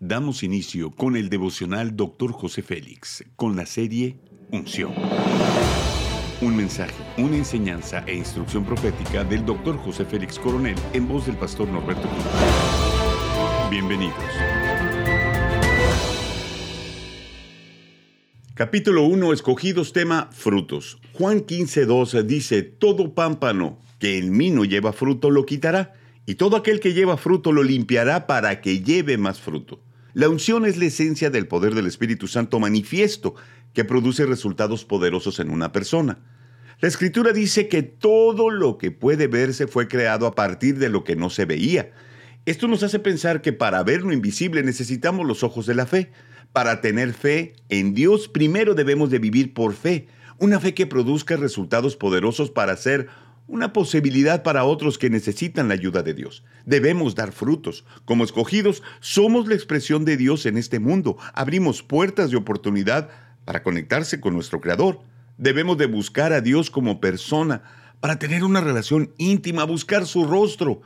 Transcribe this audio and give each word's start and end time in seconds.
Damos 0.00 0.42
inicio 0.42 0.90
con 0.90 1.16
el 1.16 1.30
devocional 1.30 1.96
Dr. 1.96 2.30
José 2.30 2.60
Félix, 2.60 3.24
con 3.34 3.56
la 3.56 3.64
serie 3.64 4.18
Unción. 4.52 4.92
Un 6.42 6.54
mensaje, 6.54 6.92
una 7.16 7.38
enseñanza 7.38 8.04
e 8.06 8.14
instrucción 8.14 8.66
profética 8.66 9.24
del 9.24 9.46
Dr. 9.46 9.78
José 9.78 10.04
Félix 10.04 10.38
Coronel 10.38 10.76
en 10.92 11.08
voz 11.08 11.24
del 11.24 11.36
pastor 11.36 11.66
Norberto 11.68 12.06
Cruz. 12.06 12.24
Bienvenidos. 13.70 14.14
Capítulo 18.52 19.04
1, 19.04 19.32
escogidos 19.32 19.94
tema 19.94 20.28
frutos. 20.30 20.98
Juan 21.14 21.46
15.2 21.46 22.22
dice, 22.24 22.62
todo 22.62 23.14
pámpano 23.14 23.78
que 23.98 24.18
en 24.18 24.36
mí 24.36 24.50
no 24.50 24.66
lleva 24.66 24.92
fruto 24.92 25.30
lo 25.30 25.46
quitará, 25.46 25.94
y 26.26 26.34
todo 26.34 26.56
aquel 26.56 26.80
que 26.80 26.92
lleva 26.92 27.16
fruto 27.16 27.50
lo 27.50 27.62
limpiará 27.62 28.26
para 28.26 28.60
que 28.60 28.82
lleve 28.82 29.16
más 29.16 29.40
fruto. 29.40 29.80
La 30.16 30.30
unción 30.30 30.64
es 30.64 30.78
la 30.78 30.86
esencia 30.86 31.28
del 31.28 31.46
poder 31.46 31.74
del 31.74 31.86
Espíritu 31.86 32.26
Santo 32.26 32.58
manifiesto, 32.58 33.34
que 33.74 33.84
produce 33.84 34.24
resultados 34.24 34.86
poderosos 34.86 35.40
en 35.40 35.50
una 35.50 35.72
persona. 35.72 36.20
La 36.80 36.88
escritura 36.88 37.34
dice 37.34 37.68
que 37.68 37.82
todo 37.82 38.48
lo 38.48 38.78
que 38.78 38.90
puede 38.90 39.26
verse 39.26 39.66
fue 39.66 39.88
creado 39.88 40.26
a 40.26 40.34
partir 40.34 40.78
de 40.78 40.88
lo 40.88 41.04
que 41.04 41.16
no 41.16 41.28
se 41.28 41.44
veía. 41.44 41.90
Esto 42.46 42.66
nos 42.66 42.82
hace 42.82 42.98
pensar 42.98 43.42
que 43.42 43.52
para 43.52 43.82
ver 43.82 44.04
lo 44.04 44.12
invisible 44.14 44.62
necesitamos 44.62 45.26
los 45.26 45.42
ojos 45.42 45.66
de 45.66 45.74
la 45.74 45.84
fe. 45.84 46.10
Para 46.54 46.80
tener 46.80 47.12
fe 47.12 47.52
en 47.68 47.92
Dios 47.92 48.26
primero 48.28 48.74
debemos 48.74 49.10
de 49.10 49.18
vivir 49.18 49.52
por 49.52 49.74
fe, 49.74 50.08
una 50.38 50.60
fe 50.60 50.72
que 50.72 50.86
produzca 50.86 51.36
resultados 51.36 51.94
poderosos 51.94 52.50
para 52.50 52.78
ser 52.78 53.08
una 53.48 53.72
posibilidad 53.72 54.42
para 54.42 54.64
otros 54.64 54.98
que 54.98 55.10
necesitan 55.10 55.68
la 55.68 55.74
ayuda 55.74 56.02
de 56.02 56.14
Dios. 56.14 56.44
Debemos 56.64 57.14
dar 57.14 57.32
frutos. 57.32 57.84
Como 58.04 58.24
escogidos, 58.24 58.82
somos 59.00 59.46
la 59.46 59.54
expresión 59.54 60.04
de 60.04 60.16
Dios 60.16 60.46
en 60.46 60.56
este 60.56 60.78
mundo. 60.78 61.16
Abrimos 61.32 61.82
puertas 61.82 62.30
de 62.30 62.36
oportunidad 62.36 63.08
para 63.44 63.62
conectarse 63.62 64.20
con 64.20 64.34
nuestro 64.34 64.60
Creador. 64.60 65.00
Debemos 65.38 65.78
de 65.78 65.86
buscar 65.86 66.32
a 66.32 66.40
Dios 66.40 66.70
como 66.70 67.00
persona 67.00 67.62
para 68.00 68.18
tener 68.18 68.42
una 68.44 68.60
relación 68.60 69.12
íntima, 69.16 69.64
buscar 69.64 70.06
su 70.06 70.24
rostro 70.24 70.82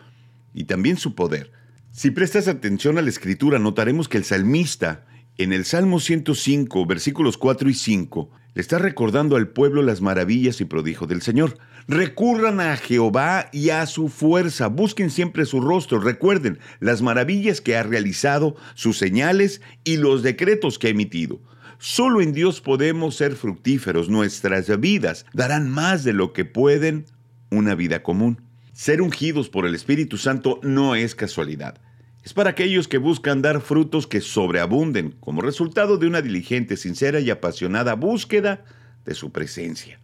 y 0.52 0.64
también 0.64 0.96
su 0.96 1.14
poder. 1.14 1.52
Si 1.92 2.10
prestas 2.10 2.46
atención 2.46 2.98
a 2.98 3.02
la 3.02 3.08
escritura, 3.08 3.58
notaremos 3.58 4.08
que 4.08 4.18
el 4.18 4.24
salmista 4.24 5.06
en 5.42 5.54
el 5.54 5.64
Salmo 5.64 6.00
105, 6.00 6.84
versículos 6.84 7.38
4 7.38 7.70
y 7.70 7.74
5, 7.74 8.30
le 8.52 8.60
está 8.60 8.78
recordando 8.78 9.36
al 9.36 9.48
pueblo 9.48 9.80
las 9.80 10.02
maravillas 10.02 10.60
y 10.60 10.66
prodigios 10.66 11.08
del 11.08 11.22
Señor. 11.22 11.56
Recurran 11.88 12.60
a 12.60 12.76
Jehová 12.76 13.48
y 13.50 13.70
a 13.70 13.86
su 13.86 14.10
fuerza, 14.10 14.66
busquen 14.66 15.08
siempre 15.08 15.46
su 15.46 15.62
rostro, 15.62 15.98
recuerden 15.98 16.58
las 16.78 17.00
maravillas 17.00 17.62
que 17.62 17.74
ha 17.74 17.82
realizado, 17.82 18.54
sus 18.74 18.98
señales 18.98 19.62
y 19.82 19.96
los 19.96 20.22
decretos 20.22 20.78
que 20.78 20.88
ha 20.88 20.90
emitido. 20.90 21.40
Solo 21.78 22.20
en 22.20 22.34
Dios 22.34 22.60
podemos 22.60 23.16
ser 23.16 23.34
fructíferos, 23.34 24.10
nuestras 24.10 24.78
vidas 24.78 25.24
darán 25.32 25.70
más 25.70 26.04
de 26.04 26.12
lo 26.12 26.34
que 26.34 26.44
pueden 26.44 27.06
una 27.50 27.74
vida 27.74 28.02
común. 28.02 28.42
Ser 28.74 29.00
ungidos 29.00 29.48
por 29.48 29.64
el 29.64 29.74
Espíritu 29.74 30.18
Santo 30.18 30.60
no 30.62 30.96
es 30.96 31.14
casualidad. 31.14 31.80
Es 32.22 32.34
para 32.34 32.50
aquellos 32.50 32.86
que 32.86 32.98
buscan 32.98 33.40
dar 33.40 33.62
frutos 33.62 34.06
que 34.06 34.20
sobreabunden 34.20 35.14
como 35.20 35.40
resultado 35.40 35.96
de 35.96 36.06
una 36.06 36.20
diligente, 36.20 36.76
sincera 36.76 37.18
y 37.20 37.30
apasionada 37.30 37.94
búsqueda 37.94 38.64
de 39.06 39.14
su 39.14 39.32
presencia. 39.32 39.98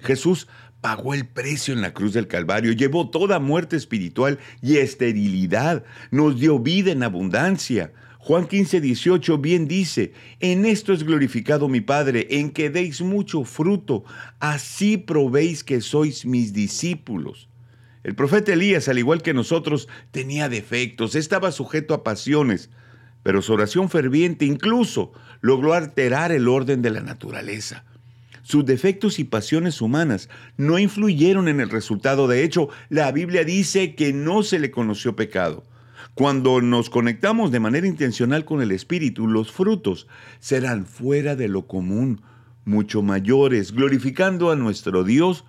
Jesús 0.00 0.48
pagó 0.82 1.14
el 1.14 1.26
precio 1.26 1.72
en 1.72 1.80
la 1.80 1.94
cruz 1.94 2.12
del 2.12 2.26
Calvario, 2.26 2.72
llevó 2.72 3.08
toda 3.08 3.38
muerte 3.38 3.76
espiritual 3.76 4.38
y 4.60 4.76
esterilidad, 4.76 5.84
nos 6.10 6.38
dio 6.38 6.58
vida 6.58 6.92
en 6.92 7.04
abundancia. 7.04 7.92
Juan 8.18 8.46
15, 8.46 8.80
18 8.80 9.38
bien 9.38 9.66
dice, 9.66 10.12
en 10.40 10.66
esto 10.66 10.92
es 10.92 11.04
glorificado 11.04 11.68
mi 11.68 11.80
Padre, 11.80 12.26
en 12.30 12.50
que 12.50 12.68
deis 12.68 13.00
mucho 13.00 13.44
fruto, 13.44 14.04
así 14.40 14.98
probéis 14.98 15.64
que 15.64 15.80
sois 15.80 16.26
mis 16.26 16.52
discípulos. 16.52 17.48
El 18.04 18.14
profeta 18.16 18.52
Elías, 18.52 18.88
al 18.88 18.98
igual 18.98 19.22
que 19.22 19.32
nosotros, 19.32 19.88
tenía 20.10 20.48
defectos, 20.48 21.14
estaba 21.14 21.52
sujeto 21.52 21.94
a 21.94 22.02
pasiones, 22.02 22.70
pero 23.22 23.42
su 23.42 23.52
oración 23.52 23.88
ferviente 23.88 24.44
incluso 24.44 25.12
logró 25.40 25.74
alterar 25.74 26.32
el 26.32 26.48
orden 26.48 26.82
de 26.82 26.90
la 26.90 27.00
naturaleza. 27.00 27.84
Sus 28.42 28.66
defectos 28.66 29.20
y 29.20 29.24
pasiones 29.24 29.80
humanas 29.80 30.28
no 30.56 30.80
influyeron 30.80 31.46
en 31.46 31.60
el 31.60 31.70
resultado. 31.70 32.26
De 32.26 32.42
hecho, 32.42 32.68
la 32.88 33.12
Biblia 33.12 33.44
dice 33.44 33.94
que 33.94 34.12
no 34.12 34.42
se 34.42 34.58
le 34.58 34.72
conoció 34.72 35.14
pecado. 35.14 35.62
Cuando 36.14 36.60
nos 36.60 36.90
conectamos 36.90 37.52
de 37.52 37.60
manera 37.60 37.86
intencional 37.86 38.44
con 38.44 38.60
el 38.60 38.72
Espíritu, 38.72 39.28
los 39.28 39.52
frutos 39.52 40.08
serán 40.40 40.86
fuera 40.86 41.36
de 41.36 41.46
lo 41.46 41.68
común, 41.68 42.20
mucho 42.64 43.00
mayores, 43.02 43.72
glorificando 43.72 44.50
a 44.50 44.56
nuestro 44.56 45.04
Dios 45.04 45.44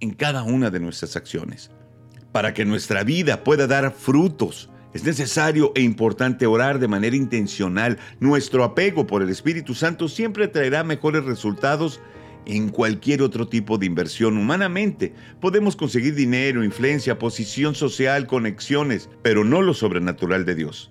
en 0.00 0.12
cada 0.12 0.42
una 0.42 0.70
de 0.70 0.80
nuestras 0.80 1.16
acciones. 1.16 1.70
Para 2.32 2.54
que 2.54 2.64
nuestra 2.64 3.04
vida 3.04 3.44
pueda 3.44 3.66
dar 3.66 3.92
frutos, 3.92 4.70
es 4.94 5.04
necesario 5.04 5.72
e 5.74 5.82
importante 5.82 6.46
orar 6.46 6.78
de 6.78 6.88
manera 6.88 7.16
intencional. 7.16 7.98
Nuestro 8.20 8.64
apego 8.64 9.06
por 9.06 9.22
el 9.22 9.30
Espíritu 9.30 9.74
Santo 9.74 10.08
siempre 10.08 10.48
traerá 10.48 10.84
mejores 10.84 11.24
resultados 11.24 12.00
en 12.44 12.68
cualquier 12.68 13.22
otro 13.22 13.48
tipo 13.48 13.78
de 13.78 13.86
inversión. 13.86 14.36
Humanamente 14.36 15.14
podemos 15.40 15.76
conseguir 15.76 16.14
dinero, 16.14 16.64
influencia, 16.64 17.18
posición 17.18 17.74
social, 17.74 18.26
conexiones, 18.26 19.08
pero 19.22 19.44
no 19.44 19.62
lo 19.62 19.74
sobrenatural 19.74 20.44
de 20.44 20.54
Dios. 20.54 20.90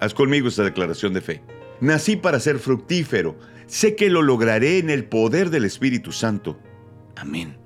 Haz 0.00 0.14
conmigo 0.14 0.48
esta 0.48 0.64
declaración 0.64 1.14
de 1.14 1.20
fe. 1.20 1.42
Nací 1.80 2.16
para 2.16 2.40
ser 2.40 2.58
fructífero. 2.58 3.36
Sé 3.66 3.96
que 3.96 4.10
lo 4.10 4.22
lograré 4.22 4.78
en 4.78 4.90
el 4.90 5.04
poder 5.04 5.50
del 5.50 5.64
Espíritu 5.64 6.12
Santo. 6.12 6.58
Amén. 7.16 7.56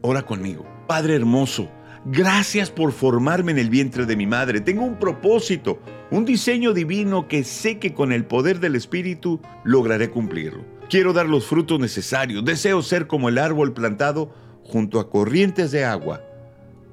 Ora 0.00 0.22
conmigo. 0.22 0.66
Padre 0.86 1.14
hermoso, 1.14 1.70
Gracias 2.06 2.70
por 2.70 2.92
formarme 2.92 3.52
en 3.52 3.58
el 3.58 3.70
vientre 3.70 4.04
de 4.04 4.14
mi 4.14 4.26
madre. 4.26 4.60
Tengo 4.60 4.84
un 4.84 4.98
propósito, 4.98 5.78
un 6.10 6.26
diseño 6.26 6.74
divino 6.74 7.28
que 7.28 7.44
sé 7.44 7.78
que 7.78 7.94
con 7.94 8.12
el 8.12 8.26
poder 8.26 8.60
del 8.60 8.76
Espíritu 8.76 9.40
lograré 9.64 10.10
cumplirlo. 10.10 10.64
Quiero 10.90 11.14
dar 11.14 11.26
los 11.26 11.46
frutos 11.46 11.80
necesarios. 11.80 12.44
Deseo 12.44 12.82
ser 12.82 13.06
como 13.06 13.30
el 13.30 13.38
árbol 13.38 13.72
plantado 13.72 14.34
junto 14.62 15.00
a 15.00 15.08
corrientes 15.08 15.70
de 15.70 15.84
agua. 15.84 16.20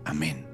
Amén. 0.06 0.46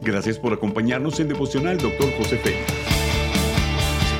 Gracias 0.00 0.38
por 0.38 0.52
acompañarnos 0.52 1.20
en 1.20 1.28
Devocional, 1.28 1.76
Dr. 1.78 2.10
José 2.16 2.38
Félix. 2.38 2.95